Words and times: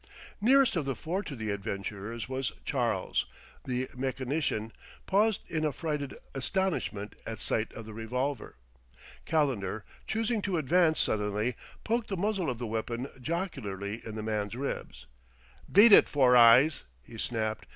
Nearest 0.41 0.75
of 0.75 0.85
the 0.85 0.95
four 0.95 1.21
to 1.21 1.35
the 1.35 1.51
adventurers 1.51 2.27
was 2.27 2.53
Charles, 2.65 3.27
the 3.65 3.87
mechanician, 3.95 4.73
paused 5.05 5.41
in 5.47 5.63
affrighted 5.63 6.15
astonishment 6.33 7.13
at 7.27 7.39
sight 7.39 7.71
of 7.73 7.85
the 7.85 7.93
revolver. 7.93 8.55
Calendar, 9.25 9.85
choosing 10.07 10.41
to 10.41 10.57
advance 10.57 10.99
suddenly, 10.99 11.55
poked 11.83 12.07
the 12.07 12.17
muzzle 12.17 12.49
of 12.49 12.57
the 12.57 12.65
weapon 12.65 13.09
jocularly 13.21 14.01
in 14.03 14.15
the 14.15 14.23
man's 14.23 14.55
ribs. 14.55 15.05
"Beat 15.71 15.91
it, 15.91 16.09
Four 16.09 16.35
eyes!" 16.35 16.81
he 17.03 17.19
snapped. 17.19 17.67